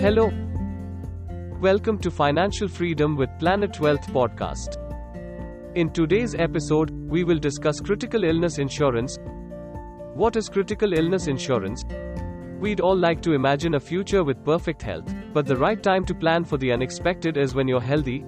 Hello. 0.00 0.30
Welcome 1.60 1.98
to 2.02 2.10
Financial 2.12 2.68
Freedom 2.68 3.16
with 3.16 3.30
Planet 3.40 3.80
Wealth 3.80 4.06
podcast. 4.12 4.76
In 5.74 5.90
today's 5.90 6.36
episode, 6.36 6.90
we 6.90 7.24
will 7.24 7.40
discuss 7.40 7.80
critical 7.80 8.22
illness 8.22 8.58
insurance. 8.58 9.18
What 10.14 10.36
is 10.36 10.48
critical 10.48 10.92
illness 10.92 11.26
insurance? 11.26 11.84
We'd 12.60 12.78
all 12.80 12.96
like 12.96 13.20
to 13.22 13.32
imagine 13.32 13.74
a 13.74 13.80
future 13.80 14.22
with 14.22 14.44
perfect 14.44 14.82
health, 14.82 15.12
but 15.34 15.46
the 15.46 15.56
right 15.56 15.82
time 15.82 16.04
to 16.04 16.14
plan 16.14 16.44
for 16.44 16.58
the 16.58 16.70
unexpected 16.70 17.36
is 17.36 17.56
when 17.56 17.66
you're 17.66 17.80
healthy. 17.80 18.20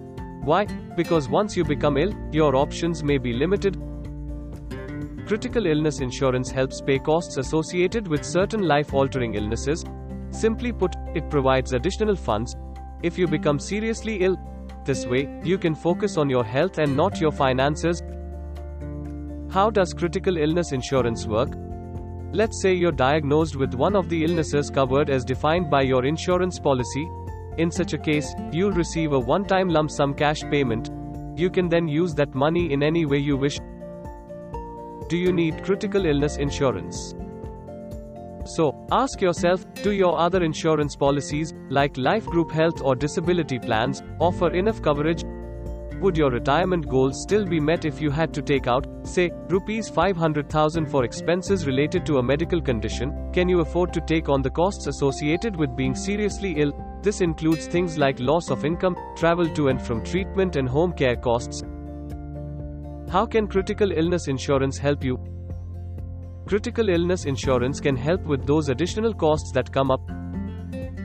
Why? 0.43 0.65
Because 0.97 1.29
once 1.29 1.57
you 1.57 1.63
become 1.63 1.99
ill, 1.99 2.13
your 2.33 2.57
options 2.57 3.05
may 3.05 3.17
be 3.17 3.33
limited. 3.33 3.81
Critical 5.25 5.67
illness 5.67 6.01
insurance 6.01 6.51
helps 6.51 6.81
pay 6.81 6.99
costs 6.99 7.37
associated 7.37 8.09
with 8.09 8.25
certain 8.25 8.67
life 8.67 8.93
altering 8.93 9.37
illnesses. 9.37 9.85
Simply 10.33 10.73
put, 10.73 10.95
it 11.15 11.29
provides 11.31 11.73
additional 11.73 12.17
funds 12.17 12.57
if 13.03 13.19
you 13.19 13.27
become 13.27 13.59
seriously 13.59 14.19
ill. 14.21 14.39
This 14.85 15.07
way, 15.07 15.29
you 15.45 15.59
can 15.59 15.75
focus 15.75 16.17
on 16.17 16.31
your 16.31 16.45
health 16.45 16.79
and 16.79 16.97
not 16.97 17.21
your 17.21 17.33
finances. 17.33 18.03
How 19.51 19.71
does 19.71 19.93
critical 19.93 20.37
illness 20.37 20.73
insurance 20.73 21.27
work? 21.27 21.51
Let's 22.33 22.63
say 22.63 22.73
you're 22.73 22.93
diagnosed 22.93 23.57
with 23.57 23.75
one 23.75 23.97
of 23.97 24.09
the 24.09 24.25
illnesses 24.25 24.71
covered 24.71 25.11
as 25.11 25.25
defined 25.25 25.69
by 25.69 25.83
your 25.83 26.05
insurance 26.05 26.61
policy. 26.61 27.09
In 27.59 27.71
such 27.71 27.93
a 27.93 27.99
case, 27.99 28.33
you'll 28.53 28.71
receive 28.71 29.13
a 29.13 29.19
one 29.19 29.45
time 29.45 29.69
lump 29.69 29.91
sum 29.91 30.15
cash 30.15 30.43
payment. 30.43 30.91
You 31.37 31.51
can 31.51 31.69
then 31.69 31.89
use 31.89 32.15
that 32.15 32.35
money 32.35 32.73
in 32.73 32.83
any 32.83 33.05
way 33.05 33.19
you 33.19 33.37
wish. 33.37 33.59
Do 35.09 35.17
you 35.17 35.33
need 35.33 35.65
critical 35.65 36.07
illness 36.07 36.37
insurance? 36.37 37.15
So, 38.45 38.87
ask 38.91 39.21
yourself 39.21 39.65
do 39.83 39.93
your 39.93 40.19
other 40.19 40.43
insurance 40.43 40.97
policies, 40.97 41.53
like 41.69 41.97
life 41.97 42.25
group 42.27 42.51
health 42.51 42.81
or 42.83 42.97
disability 42.97 43.59
plans, 43.59 44.03
offer 44.19 44.51
enough 44.51 44.81
coverage? 44.83 45.25
Would 46.01 46.17
your 46.17 46.31
retirement 46.31 46.89
goals 46.89 47.21
still 47.21 47.45
be 47.45 47.61
met 47.61 47.85
if 47.85 48.01
you 48.01 48.11
had 48.11 48.33
to 48.33 48.41
take 48.41 48.67
out, 48.67 48.87
say, 49.03 49.31
rupees 49.51 49.91
500,000 49.91 50.87
for 50.87 51.05
expenses 51.05 51.67
related 51.67 52.07
to 52.07 52.17
a 52.17 52.23
medical 52.23 52.63
condition? 52.63 53.31
Can 53.35 53.51
you 53.51 53.61
afford 53.61 53.93
to 53.93 54.01
take 54.01 54.31
on 54.31 54.41
the 54.41 54.49
costs 54.49 54.87
associated 54.87 55.55
with 55.55 55.77
being 55.77 55.95
seriously 55.95 56.55
ill? 56.57 56.73
This 57.03 57.21
includes 57.21 57.67
things 57.67 57.99
like 57.99 58.19
loss 58.19 58.51
of 58.51 58.65
income, 58.65 58.97
travel 59.15 59.47
to 59.51 59.69
and 59.69 59.81
from 59.81 60.03
treatment, 60.03 60.57
and 60.57 60.67
home 60.67 60.95
care 60.95 61.17
costs. 61.17 61.63
How 63.11 63.27
can 63.27 63.47
critical 63.47 63.93
illness 63.93 64.29
insurance 64.29 64.79
help 64.79 65.05
you? 65.05 65.19
Critical 66.51 66.89
illness 66.89 67.27
insurance 67.27 67.79
can 67.79 67.95
help 67.95 68.25
with 68.25 68.45
those 68.45 68.71
additional 68.71 69.15
costs 69.15 69.53
that 69.53 69.71
come 69.71 69.93
up. 69.93 70.01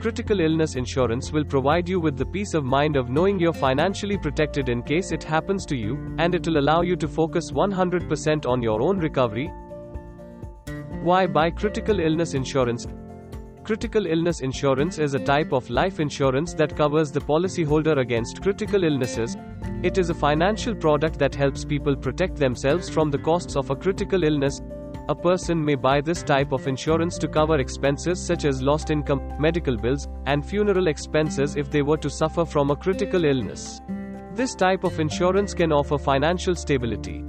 Critical 0.00 0.40
illness 0.40 0.74
insurance 0.74 1.30
will 1.30 1.44
provide 1.44 1.88
you 1.88 2.00
with 2.00 2.16
the 2.16 2.26
peace 2.26 2.52
of 2.52 2.64
mind 2.64 2.96
of 2.96 3.10
knowing 3.10 3.38
you're 3.38 3.52
financially 3.52 4.18
protected 4.18 4.68
in 4.68 4.82
case 4.82 5.12
it 5.12 5.22
happens 5.22 5.64
to 5.66 5.76
you, 5.76 6.16
and 6.18 6.34
it 6.34 6.44
will 6.48 6.58
allow 6.58 6.80
you 6.80 6.96
to 6.96 7.06
focus 7.06 7.52
100% 7.52 8.44
on 8.44 8.60
your 8.60 8.82
own 8.82 8.98
recovery. 8.98 9.48
Why 11.04 11.28
buy 11.28 11.50
critical 11.50 12.00
illness 12.00 12.34
insurance? 12.34 12.84
Critical 13.62 14.06
illness 14.06 14.40
insurance 14.40 14.98
is 14.98 15.14
a 15.14 15.24
type 15.24 15.52
of 15.52 15.70
life 15.70 16.00
insurance 16.00 16.54
that 16.54 16.76
covers 16.76 17.12
the 17.12 17.20
policyholder 17.20 17.98
against 17.98 18.42
critical 18.42 18.82
illnesses. 18.82 19.36
It 19.84 19.96
is 19.96 20.10
a 20.10 20.14
financial 20.14 20.74
product 20.74 21.20
that 21.20 21.36
helps 21.36 21.64
people 21.64 21.94
protect 21.94 22.34
themselves 22.34 22.90
from 22.90 23.12
the 23.12 23.18
costs 23.18 23.54
of 23.54 23.70
a 23.70 23.76
critical 23.76 24.24
illness. 24.24 24.60
A 25.08 25.14
person 25.14 25.64
may 25.64 25.76
buy 25.76 26.00
this 26.00 26.24
type 26.24 26.50
of 26.50 26.66
insurance 26.66 27.16
to 27.18 27.28
cover 27.28 27.60
expenses 27.60 28.20
such 28.20 28.44
as 28.44 28.60
lost 28.60 28.90
income, 28.90 29.20
medical 29.38 29.76
bills, 29.76 30.08
and 30.26 30.44
funeral 30.44 30.88
expenses 30.88 31.54
if 31.54 31.70
they 31.70 31.82
were 31.82 31.96
to 31.98 32.10
suffer 32.10 32.44
from 32.44 32.72
a 32.72 32.76
critical 32.76 33.24
illness. 33.24 33.80
This 34.34 34.56
type 34.56 34.82
of 34.82 34.98
insurance 34.98 35.54
can 35.54 35.70
offer 35.70 35.96
financial 35.96 36.56
stability. 36.56 37.24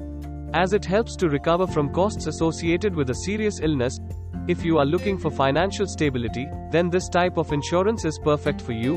As 0.55 0.73
it 0.73 0.85
helps 0.85 1.15
to 1.17 1.29
recover 1.29 1.67
from 1.67 1.93
costs 1.93 2.25
associated 2.25 2.95
with 2.95 3.11
a 3.11 3.15
serious 3.15 3.59
illness, 3.61 3.99
if 4.47 4.65
you 4.65 4.79
are 4.79 4.85
looking 4.85 5.19
for 5.19 5.29
financial 5.29 5.85
stability, 5.85 6.47
then 6.71 6.89
this 6.89 7.07
type 7.07 7.37
of 7.37 7.53
insurance 7.53 8.05
is 8.05 8.17
perfect 8.17 8.59
for 8.59 8.71
you. 8.71 8.95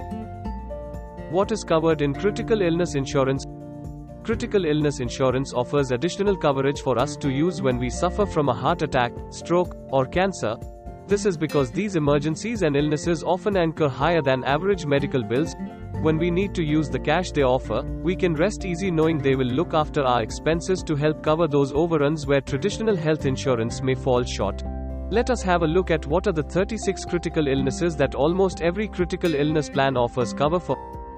What 1.30 1.52
is 1.52 1.64
covered 1.64 2.00
in 2.00 2.14
critical 2.14 2.62
illness 2.62 2.94
insurance? 2.94 3.44
Critical 4.22 4.66
illness 4.66 5.00
insurance 5.00 5.54
offers 5.54 5.92
additional 5.92 6.36
coverage 6.36 6.82
for 6.82 6.98
us 6.98 7.16
to 7.16 7.30
use 7.30 7.62
when 7.62 7.78
we 7.78 7.88
suffer 7.88 8.26
from 8.26 8.50
a 8.50 8.54
heart 8.54 8.82
attack, 8.82 9.12
stroke, 9.30 9.78
or 9.90 10.04
cancer. 10.04 10.56
This 11.06 11.24
is 11.24 11.38
because 11.38 11.70
these 11.70 11.96
emergencies 11.96 12.60
and 12.60 12.76
illnesses 12.76 13.24
often 13.24 13.56
incur 13.56 13.88
higher 13.88 14.20
than 14.20 14.44
average 14.44 14.84
medical 14.84 15.22
bills. 15.22 15.56
When 16.02 16.18
we 16.18 16.30
need 16.30 16.54
to 16.54 16.62
use 16.62 16.90
the 16.90 16.98
cash 16.98 17.32
they 17.32 17.42
offer, 17.42 17.82
we 18.02 18.14
can 18.14 18.34
rest 18.34 18.66
easy 18.66 18.90
knowing 18.90 19.16
they 19.18 19.36
will 19.36 19.46
look 19.46 19.72
after 19.72 20.02
our 20.02 20.22
expenses 20.22 20.82
to 20.82 20.96
help 20.96 21.22
cover 21.22 21.48
those 21.48 21.72
overruns 21.72 22.26
where 22.26 22.42
traditional 22.42 22.96
health 22.96 23.24
insurance 23.24 23.80
may 23.80 23.94
fall 23.94 24.22
short. 24.22 24.62
Let 25.10 25.30
us 25.30 25.42
have 25.42 25.62
a 25.62 25.66
look 25.66 25.90
at 25.90 26.06
what 26.06 26.26
are 26.26 26.32
the 26.32 26.42
36 26.42 27.06
critical 27.06 27.48
illnesses 27.48 27.96
that 27.96 28.14
almost 28.14 28.60
every 28.60 28.86
critical 28.86 29.34
illness 29.34 29.70
plan 29.70 29.96
offers 29.96 30.34
cover 30.34 30.60
for. 30.60 30.76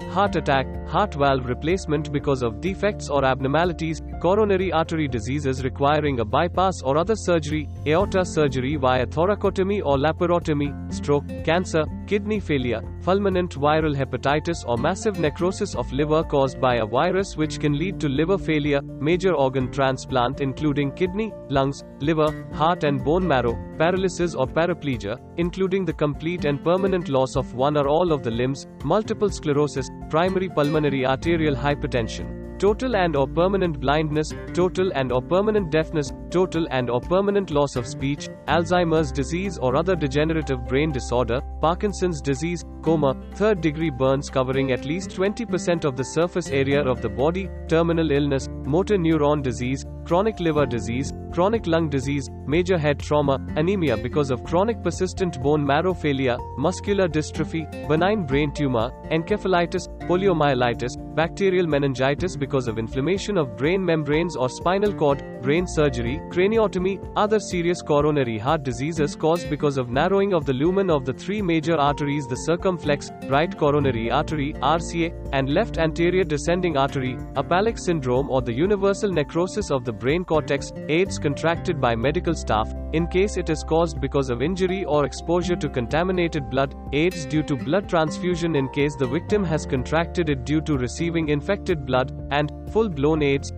Heart 0.09 0.35
attack, 0.35 0.67
heart 0.93 1.15
valve 1.15 1.47
replacement 1.47 2.11
because 2.11 2.43
of 2.43 2.61
defects 2.61 3.09
or 3.09 3.25
abnormalities, 3.25 3.99
coronary 4.21 4.71
artery 4.71 5.07
diseases 5.07 5.63
requiring 5.63 6.19
a 6.19 6.25
bypass 6.25 6.83
or 6.83 6.97
other 6.99 7.15
surgery, 7.15 7.67
aorta 7.87 8.23
surgery 8.23 8.75
via 8.75 9.07
thoracotomy 9.07 9.81
or 9.83 9.97
laparotomy, 9.97 10.69
stroke, 10.93 11.27
cancer, 11.43 11.83
kidney 12.05 12.39
failure, 12.39 12.81
fulminant 13.01 13.55
viral 13.65 13.95
hepatitis 13.95 14.63
or 14.67 14.77
massive 14.77 15.17
necrosis 15.19 15.73
of 15.73 15.91
liver 15.91 16.23
caused 16.23 16.61
by 16.61 16.75
a 16.75 16.85
virus 16.85 17.35
which 17.35 17.59
can 17.59 17.75
lead 17.75 17.99
to 17.99 18.07
liver 18.07 18.37
failure, 18.37 18.81
major 19.09 19.33
organ 19.33 19.71
transplant 19.71 20.41
including 20.41 20.91
kidney, 20.91 21.33
lungs, 21.49 21.83
liver, 22.01 22.29
heart 22.53 22.83
and 22.83 23.03
bone 23.03 23.27
marrow, 23.27 23.57
paralysis 23.79 24.35
or 24.35 24.45
paraplegia, 24.45 25.17
including 25.37 25.85
the 25.85 25.93
complete 26.05 26.45
and 26.45 26.63
permanent 26.63 27.09
loss 27.09 27.35
of 27.35 27.55
one 27.55 27.77
or 27.77 27.87
all 27.87 28.11
of 28.11 28.21
the 28.21 28.29
limbs, 28.29 28.67
multiple 28.83 29.31
sclerosis, 29.31 29.89
primary 30.11 30.49
pulmonary 30.49 30.82
arterial 30.91 31.55
hypertension. 31.55 32.59
Total 32.59 32.95
and 32.95 33.15
or 33.15 33.27
permanent 33.27 33.79
blindness, 33.79 34.31
total 34.53 34.91
and 34.93 35.11
or 35.11 35.21
permanent 35.21 35.69
deafness, 35.69 36.11
total 36.29 36.67
and 36.71 36.89
or 36.89 37.01
permanent 37.01 37.51
loss 37.51 37.75
of 37.75 37.85
speech, 37.85 38.29
Alzheimer's 38.47 39.11
disease 39.11 39.57
or 39.57 39.75
other 39.75 39.95
degenerative 39.95 40.65
brain 40.67 40.91
disorder, 40.91 41.41
Parkinson's 41.61 42.21
disease, 42.21 42.63
coma, 42.81 43.15
third 43.35 43.59
degree 43.61 43.89
burns 43.89 44.29
covering 44.29 44.71
at 44.71 44.85
least 44.85 45.09
20% 45.09 45.83
of 45.83 45.97
the 45.97 46.03
surface 46.03 46.49
area 46.49 46.81
of 46.81 47.01
the 47.01 47.09
body, 47.09 47.49
terminal 47.67 48.11
illness, 48.11 48.47
motor 48.65 48.97
neuron 48.97 49.41
disease, 49.41 49.85
chronic 50.05 50.39
liver 50.39 50.65
disease, 50.65 51.11
chronic 51.33 51.65
lung 51.65 51.89
disease, 51.89 52.29
major 52.45 52.77
head 52.77 52.99
trauma, 52.99 53.39
anemia 53.55 53.97
because 53.97 54.31
of 54.31 54.43
chronic 54.43 54.81
persistent 54.83 55.41
bone 55.41 55.65
marrow 55.65 55.93
failure, 55.93 56.37
muscular 56.57 57.07
dystrophy, 57.07 57.65
benign 57.87 58.25
brain 58.25 58.53
tumor, 58.53 58.91
encephalitis, 59.11 59.87
poliomyelitis, 60.07 60.97
bacterial 61.15 61.67
meningitis 61.67 62.35
because 62.35 62.67
of 62.67 62.79
inflammation 62.79 63.37
of 63.37 63.55
brain 63.55 63.83
membranes 63.83 64.35
or 64.35 64.49
spinal 64.49 64.93
cord, 64.93 65.23
brain 65.41 65.67
surgery, 65.67 66.19
craniotomy, 66.29 66.99
other 67.15 67.39
serious 67.39 67.81
coronary 67.81 68.37
heart 68.37 68.63
diseases 68.63 69.15
caused 69.15 69.49
because 69.49 69.77
of 69.77 69.89
narrowing 69.89 70.33
of 70.33 70.45
the 70.45 70.53
lumen 70.53 70.89
of 70.89 71.05
the 71.05 71.13
three 71.13 71.41
major 71.41 71.75
arteries 71.75 72.25
the 72.27 72.35
circumflex, 72.35 73.11
right 73.27 73.57
coronary 73.57 74.09
artery, 74.09 74.53
RCA, 74.53 75.13
and 75.33 75.49
left 75.49 75.77
anterior 75.77 76.23
descending 76.23 76.77
artery, 76.77 77.15
Apallic 77.35 77.77
syndrome 77.79 78.29
or 78.29 78.41
the 78.41 78.53
universal 78.53 79.11
necrosis 79.11 79.69
of 79.69 79.85
the 79.85 79.93
brain 79.93 80.25
cortex, 80.25 80.71
AIDS 80.89 81.19
contracted 81.19 81.79
by 81.79 81.95
medical 81.95 82.33
staff, 82.33 82.73
in 82.93 83.07
case 83.07 83.37
it 83.37 83.49
is 83.49 83.63
caused 83.63 83.99
because 83.99 84.29
of 84.29 84.41
injury 84.41 84.85
or 84.85 85.05
exposure 85.05 85.55
to 85.55 85.69
contaminated 85.69 86.49
blood, 86.49 86.73
AIDS 86.93 87.25
due 87.25 87.43
to 87.43 87.55
blood 87.55 87.87
transfusion 87.89 88.55
in 88.55 88.69
case 88.69 88.95
the 88.95 89.05
victim 89.05 89.43
has 89.43 89.65
contracted 89.65 90.29
it 90.29 90.45
due 90.45 90.61
to 90.61 90.77
receiving 90.77 91.02
infected 91.07 91.85
blood, 91.85 92.11
and 92.31 92.51
full 92.71 92.89
blown 92.89 93.21
AIDS. 93.21 93.51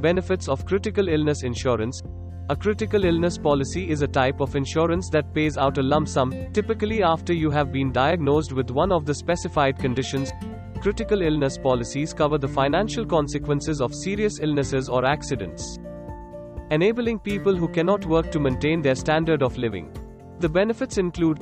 Benefits 0.00 0.48
of 0.48 0.64
critical 0.66 1.08
illness 1.08 1.42
insurance. 1.42 2.02
A 2.48 2.56
critical 2.56 3.04
illness 3.04 3.38
policy 3.38 3.90
is 3.90 4.02
a 4.02 4.08
type 4.08 4.40
of 4.40 4.56
insurance 4.56 5.08
that 5.10 5.32
pays 5.32 5.56
out 5.56 5.78
a 5.78 5.82
lump 5.82 6.08
sum, 6.08 6.32
typically 6.52 7.02
after 7.02 7.32
you 7.32 7.50
have 7.50 7.72
been 7.72 7.92
diagnosed 7.92 8.52
with 8.52 8.70
one 8.70 8.92
of 8.92 9.06
the 9.06 9.14
specified 9.14 9.78
conditions. 9.78 10.32
Critical 10.80 11.22
illness 11.22 11.56
policies 11.56 12.12
cover 12.12 12.38
the 12.38 12.48
financial 12.48 13.06
consequences 13.06 13.80
of 13.80 13.94
serious 13.94 14.40
illnesses 14.40 14.88
or 14.88 15.04
accidents 15.04 15.78
enabling 16.72 17.18
people 17.18 17.54
who 17.54 17.68
cannot 17.68 18.06
work 18.06 18.30
to 18.30 18.40
maintain 18.40 18.80
their 18.80 18.94
standard 18.94 19.42
of 19.42 19.58
living. 19.58 19.92
The 20.38 20.48
benefits 20.48 20.96
include 20.96 21.38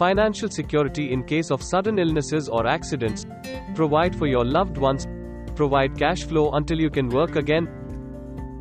financial 0.00 0.48
security 0.48 1.12
in 1.12 1.22
case 1.22 1.50
of 1.50 1.62
sudden 1.62 1.98
illnesses 1.98 2.48
or 2.48 2.66
accidents, 2.66 3.26
provide 3.74 4.16
for 4.16 4.26
your 4.26 4.46
loved 4.46 4.78
ones, 4.78 5.06
provide 5.54 5.98
cash 5.98 6.24
flow 6.24 6.50
until 6.52 6.80
you 6.80 6.88
can 6.88 7.10
work 7.10 7.36
again, 7.36 7.68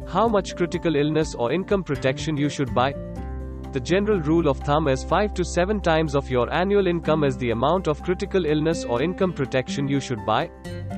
how 0.05 0.27
much 0.27 0.55
critical 0.57 0.97
illness 0.97 1.35
or 1.35 1.53
income 1.53 1.81
protection 1.81 2.35
you 2.35 2.49
should 2.49 2.75
buy, 2.75 2.93
the 3.71 3.79
general 3.79 4.19
rule 4.19 4.49
of 4.49 4.57
thumb 4.61 4.87
is 4.87 5.03
5 5.03 5.33
to 5.35 5.45
7 5.45 5.79
times 5.79 6.15
of 6.15 6.29
your 6.29 6.51
annual 6.51 6.87
income 6.87 7.23
is 7.23 7.37
the 7.37 7.51
amount 7.51 7.87
of 7.87 8.01
critical 8.01 8.47
illness 8.47 8.83
or 8.83 9.01
income 9.01 9.31
protection 9.31 9.87
you 9.87 9.99
should 9.99 10.25
buy. 10.25 10.49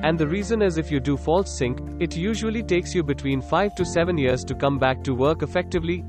And 0.02 0.18
the 0.18 0.26
reason 0.26 0.62
is 0.62 0.78
if 0.78 0.90
you 0.90 0.98
do 0.98 1.18
fall 1.18 1.44
sick, 1.44 1.78
it 2.00 2.16
usually 2.16 2.62
takes 2.62 2.94
you 2.94 3.02
between 3.02 3.42
5 3.42 3.74
to 3.74 3.84
7 3.84 4.16
years 4.16 4.42
to 4.44 4.54
come 4.54 4.78
back 4.78 5.04
to 5.04 5.14
work 5.14 5.42
effectively. 5.42 6.02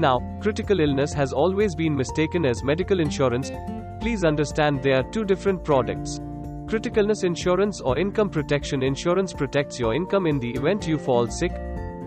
Now, 0.00 0.18
critical 0.40 0.80
illness 0.80 1.12
has 1.12 1.34
always 1.34 1.74
been 1.74 1.94
mistaken 1.94 2.46
as 2.46 2.64
medical 2.64 3.00
insurance. 3.00 3.52
Please 4.00 4.24
understand 4.24 4.82
they 4.82 4.94
are 4.94 5.02
two 5.02 5.26
different 5.26 5.62
products. 5.62 6.20
Critical 6.66 7.02
illness 7.02 7.22
insurance 7.22 7.82
or 7.82 7.98
income 7.98 8.30
protection 8.30 8.82
insurance 8.82 9.34
protects 9.34 9.78
your 9.78 9.94
income 9.94 10.26
in 10.26 10.38
the 10.38 10.52
event 10.52 10.88
you 10.88 10.96
fall 10.96 11.26
sick, 11.26 11.52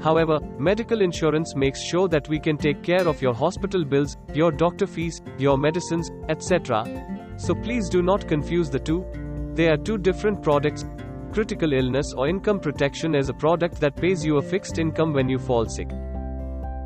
However, 0.01 0.39
medical 0.59 1.01
insurance 1.01 1.55
makes 1.55 1.81
sure 1.81 2.09
that 2.09 2.27
we 2.27 2.37
can 2.37 2.57
take 2.57 2.83
care 2.83 3.07
of 3.07 3.21
your 3.21 3.33
hospital 3.33 3.85
bills, 3.85 4.17
your 4.33 4.51
doctor 4.51 4.85
fees, 4.85 5.21
your 5.37 5.57
medicines, 5.57 6.11
etc. 6.27 6.83
So 7.37 7.55
please 7.55 7.87
do 7.87 8.01
not 8.01 8.27
confuse 8.27 8.69
the 8.69 8.79
two. 8.79 9.05
They 9.53 9.69
are 9.69 9.77
two 9.77 9.97
different 9.97 10.41
products. 10.41 10.83
Critical 11.31 11.71
illness 11.71 12.13
or 12.17 12.27
income 12.27 12.59
protection 12.59 13.15
is 13.15 13.29
a 13.29 13.33
product 13.33 13.79
that 13.79 13.95
pays 13.95 14.25
you 14.25 14.37
a 14.37 14.41
fixed 14.41 14.77
income 14.77 15.13
when 15.13 15.29
you 15.29 15.39
fall 15.39 15.69
sick. 15.69 15.89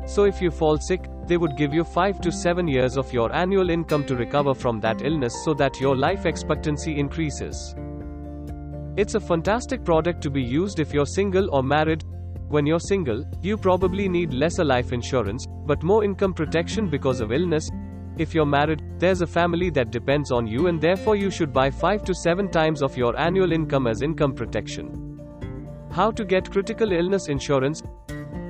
So 0.08 0.24
if 0.24 0.40
you 0.40 0.50
fall 0.50 0.78
sick, 0.78 1.06
they 1.26 1.36
would 1.36 1.54
give 1.54 1.74
you 1.74 1.84
5 1.84 2.22
to 2.22 2.32
7 2.32 2.66
years 2.66 2.96
of 2.96 3.12
your 3.12 3.30
annual 3.34 3.68
income 3.68 4.04
to 4.06 4.16
recover 4.16 4.54
from 4.54 4.80
that 4.80 5.02
illness 5.02 5.34
so 5.44 5.52
that 5.54 5.78
your 5.78 5.94
life 5.94 6.24
expectancy 6.24 6.98
increases. 6.98 7.74
It's 8.96 9.16
a 9.16 9.20
fantastic 9.20 9.84
product 9.84 10.22
to 10.22 10.30
be 10.30 10.42
used 10.42 10.80
if 10.80 10.94
you're 10.94 11.04
single 11.04 11.54
or 11.54 11.62
married, 11.62 12.04
when 12.48 12.64
you're 12.64 12.80
single, 12.80 13.26
you 13.42 13.58
probably 13.58 14.08
need 14.08 14.32
lesser 14.32 14.64
life 14.64 14.94
insurance, 14.94 15.46
but 15.66 15.82
more 15.82 16.02
income 16.02 16.32
protection 16.32 16.88
because 16.88 17.20
of 17.20 17.30
illness. 17.30 17.68
If 18.16 18.34
you're 18.34 18.46
married, 18.46 18.82
there's 18.98 19.20
a 19.20 19.26
family 19.26 19.68
that 19.70 19.90
depends 19.90 20.32
on 20.32 20.46
you 20.46 20.68
and 20.68 20.80
therefore 20.80 21.16
you 21.16 21.30
should 21.30 21.52
buy 21.52 21.70
5 21.70 22.04
to 22.04 22.14
7 22.14 22.50
times 22.50 22.80
of 22.80 22.96
your 22.96 23.14
annual 23.20 23.52
income 23.52 23.86
as 23.86 24.00
income 24.00 24.32
protection. 24.32 25.20
How 25.92 26.10
to 26.12 26.24
get 26.24 26.50
critical 26.50 26.92
illness 26.92 27.28
insurance? 27.28 27.82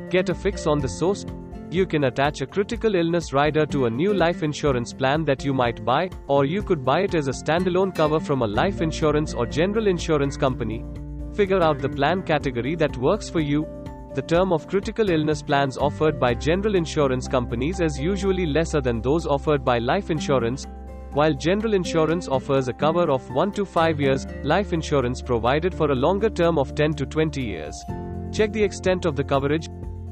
Get 0.08 0.28
a 0.28 0.34
fix 0.34 0.68
on 0.68 0.78
the 0.78 0.88
source. 0.88 1.26
You 1.70 1.84
can 1.84 2.04
attach 2.04 2.40
a 2.40 2.46
critical 2.46 2.94
illness 2.94 3.34
rider 3.34 3.66
to 3.66 3.84
a 3.84 3.90
new 3.90 4.14
life 4.14 4.42
insurance 4.42 4.94
plan 4.94 5.24
that 5.26 5.44
you 5.44 5.52
might 5.52 5.84
buy, 5.84 6.08
or 6.26 6.46
you 6.46 6.62
could 6.62 6.82
buy 6.82 7.00
it 7.00 7.14
as 7.14 7.28
a 7.28 7.30
standalone 7.30 7.94
cover 7.94 8.18
from 8.18 8.40
a 8.40 8.46
life 8.46 8.80
insurance 8.80 9.34
or 9.34 9.44
general 9.44 9.86
insurance 9.86 10.38
company. 10.38 10.82
Figure 11.34 11.62
out 11.62 11.78
the 11.78 11.88
plan 11.88 12.22
category 12.22 12.74
that 12.76 12.96
works 12.96 13.28
for 13.28 13.40
you, 13.40 13.66
the 14.14 14.22
term 14.22 14.50
of 14.50 14.66
critical 14.66 15.10
illness 15.10 15.42
plans 15.42 15.76
offered 15.76 16.18
by 16.18 16.32
general 16.32 16.74
insurance 16.74 17.28
companies 17.28 17.80
is 17.80 18.00
usually 18.00 18.46
lesser 18.46 18.80
than 18.80 19.02
those 19.02 19.26
offered 19.26 19.62
by 19.62 19.78
life 19.78 20.10
insurance. 20.10 20.66
While 21.12 21.34
general 21.34 21.74
insurance 21.74 22.28
offers 22.28 22.68
a 22.68 22.72
cover 22.72 23.10
of 23.10 23.30
1 23.30 23.52
to 23.52 23.66
5 23.66 24.00
years, 24.00 24.26
life 24.42 24.72
insurance 24.72 25.20
provided 25.20 25.74
for 25.74 25.90
a 25.90 25.94
longer 25.94 26.30
term 26.30 26.58
of 26.58 26.74
10 26.74 26.94
to 26.94 27.04
20 27.06 27.42
years. 27.42 27.84
Check 28.32 28.52
the 28.52 28.64
extent 28.64 29.04
of 29.04 29.16
the 29.16 29.24
coverage. 29.24 29.68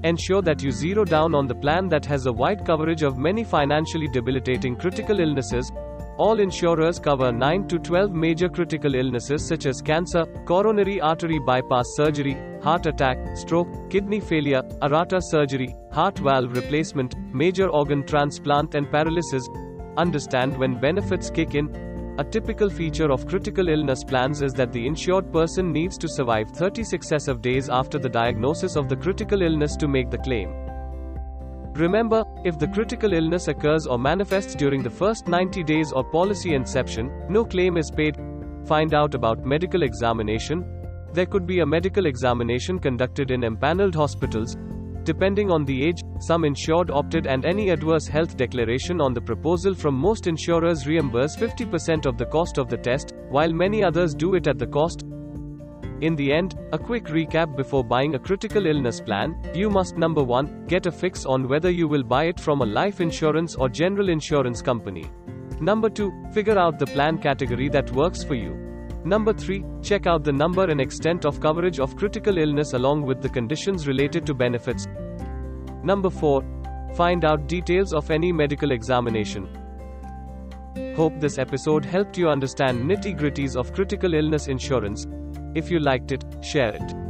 Ensure 0.06 0.40
that 0.40 0.62
you 0.62 0.70
zero 0.70 1.04
down 1.04 1.34
on 1.34 1.48
the 1.48 1.54
plan 1.54 1.88
that 1.88 2.06
has 2.06 2.26
a 2.26 2.32
wide 2.32 2.64
coverage 2.64 3.02
of 3.02 3.18
many 3.18 3.42
financially 3.42 4.06
debilitating 4.06 4.76
critical 4.76 5.18
illnesses, 5.18 5.72
all 6.16 6.38
insurers 6.38 7.00
cover 7.00 7.32
9 7.32 7.66
to 7.66 7.80
12 7.80 8.12
major 8.12 8.48
critical 8.48 8.94
illnesses 8.94 9.44
such 9.44 9.66
as 9.66 9.82
cancer, 9.82 10.24
coronary 10.44 11.00
artery 11.00 11.40
bypass 11.40 11.86
surgery, 11.96 12.36
heart 12.62 12.86
attack, 12.86 13.18
stroke, 13.36 13.90
kidney 13.90 14.20
failure, 14.20 14.62
aorta 14.80 15.20
surgery, 15.20 15.74
heart 15.90 16.16
valve 16.18 16.52
replacement, 16.52 17.16
major 17.34 17.68
organ 17.68 18.06
transplant, 18.06 18.76
and 18.76 18.88
paralysis. 18.92 19.48
Understand 19.96 20.56
when 20.56 20.78
benefits 20.78 21.30
kick 21.30 21.56
in. 21.56 21.85
A 22.18 22.24
typical 22.24 22.70
feature 22.70 23.12
of 23.12 23.26
critical 23.26 23.68
illness 23.68 24.02
plans 24.02 24.40
is 24.40 24.54
that 24.54 24.72
the 24.72 24.86
insured 24.86 25.30
person 25.30 25.70
needs 25.70 25.98
to 25.98 26.08
survive 26.08 26.48
30 26.48 26.82
successive 26.82 27.42
days 27.42 27.68
after 27.68 27.98
the 27.98 28.08
diagnosis 28.08 28.74
of 28.74 28.88
the 28.88 28.96
critical 28.96 29.42
illness 29.42 29.76
to 29.76 29.86
make 29.86 30.10
the 30.10 30.16
claim. 30.16 30.48
Remember, 31.74 32.24
if 32.42 32.58
the 32.58 32.68
critical 32.68 33.12
illness 33.12 33.48
occurs 33.48 33.86
or 33.86 33.98
manifests 33.98 34.54
during 34.54 34.82
the 34.82 34.88
first 34.88 35.28
90 35.28 35.62
days 35.64 35.92
or 35.92 36.04
policy 36.04 36.54
inception, 36.54 37.12
no 37.28 37.44
claim 37.44 37.76
is 37.76 37.90
paid. 37.90 38.16
Find 38.64 38.94
out 38.94 39.14
about 39.14 39.44
medical 39.44 39.82
examination. 39.82 40.64
There 41.12 41.26
could 41.26 41.46
be 41.46 41.60
a 41.60 41.66
medical 41.66 42.06
examination 42.06 42.78
conducted 42.78 43.30
in 43.30 43.42
empaneled 43.42 43.94
hospitals. 43.94 44.56
Depending 45.06 45.52
on 45.52 45.64
the 45.64 45.84
age, 45.84 46.02
some 46.18 46.44
insured 46.44 46.90
opted 46.90 47.28
and 47.28 47.44
any 47.44 47.70
adverse 47.70 48.08
health 48.08 48.36
declaration 48.36 49.00
on 49.00 49.14
the 49.14 49.20
proposal 49.20 49.72
from 49.72 49.94
most 49.94 50.26
insurers 50.26 50.84
reimburse 50.84 51.36
50% 51.36 52.06
of 52.06 52.18
the 52.18 52.26
cost 52.26 52.58
of 52.58 52.68
the 52.68 52.76
test, 52.76 53.14
while 53.28 53.52
many 53.52 53.84
others 53.84 54.16
do 54.16 54.34
it 54.34 54.48
at 54.48 54.58
the 54.58 54.66
cost. 54.66 55.04
In 56.00 56.16
the 56.16 56.32
end, 56.32 56.58
a 56.72 56.78
quick 56.78 57.04
recap 57.04 57.56
before 57.56 57.84
buying 57.84 58.16
a 58.16 58.18
critical 58.18 58.66
illness 58.66 59.00
plan, 59.00 59.40
you 59.54 59.70
must 59.70 59.96
number 59.96 60.24
1, 60.24 60.66
get 60.66 60.86
a 60.86 60.90
fix 60.90 61.24
on 61.24 61.48
whether 61.48 61.70
you 61.70 61.86
will 61.86 62.02
buy 62.02 62.24
it 62.24 62.40
from 62.40 62.60
a 62.60 62.66
life 62.66 63.00
insurance 63.00 63.54
or 63.54 63.68
general 63.68 64.08
insurance 64.08 64.60
company. 64.60 65.04
Number 65.60 65.88
2, 65.88 66.30
figure 66.32 66.58
out 66.58 66.80
the 66.80 66.86
plan 66.86 67.18
category 67.18 67.68
that 67.68 67.92
works 67.92 68.24
for 68.24 68.34
you. 68.34 68.65
Number 69.06 69.32
3, 69.32 69.64
check 69.82 70.08
out 70.08 70.24
the 70.24 70.32
number 70.32 70.64
and 70.64 70.80
extent 70.80 71.24
of 71.24 71.38
coverage 71.38 71.78
of 71.78 71.94
critical 71.94 72.38
illness 72.38 72.72
along 72.72 73.02
with 73.02 73.22
the 73.22 73.28
conditions 73.28 73.86
related 73.86 74.26
to 74.26 74.34
benefits. 74.34 74.88
Number 75.84 76.10
4, 76.10 76.42
find 76.96 77.24
out 77.24 77.46
details 77.46 77.92
of 77.92 78.10
any 78.10 78.32
medical 78.32 78.72
examination. 78.72 79.48
Hope 80.96 81.20
this 81.20 81.38
episode 81.38 81.84
helped 81.84 82.18
you 82.18 82.28
understand 82.28 82.82
nitty 82.82 83.16
gritties 83.16 83.54
of 83.54 83.72
critical 83.72 84.12
illness 84.12 84.48
insurance. 84.48 85.06
If 85.54 85.70
you 85.70 85.78
liked 85.78 86.10
it, 86.10 86.24
share 86.42 86.74
it. 86.74 87.05